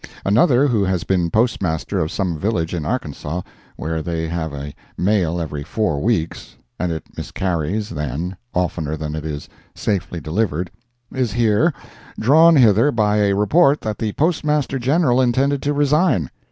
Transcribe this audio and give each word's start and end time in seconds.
Another, 0.25 0.65
who 0.65 0.83
has 0.83 1.03
been 1.03 1.29
Postmaster 1.29 1.99
of 1.99 2.11
some 2.11 2.35
village 2.35 2.73
in 2.73 2.85
Arkansas 2.87 3.41
where 3.75 4.01
they 4.01 4.27
have 4.27 4.51
a 4.51 4.73
mail 4.97 5.39
every 5.39 5.61
four 5.61 6.01
weeks, 6.01 6.55
and 6.79 6.91
it 6.91 7.03
miscarries, 7.15 7.87
then, 7.91 8.35
oftener 8.51 8.97
than 8.97 9.13
it 9.13 9.23
is 9.27 9.47
safely 9.75 10.19
delivered, 10.19 10.71
is 11.13 11.33
here—drawn 11.33 12.55
hither 12.55 12.91
by 12.91 13.17
a 13.17 13.35
report 13.35 13.81
that 13.81 13.99
the 13.99 14.11
Postmaster 14.13 14.79
General 14.79 15.21
intended 15.21 15.61
to 15.61 15.71
resign. 15.71 16.31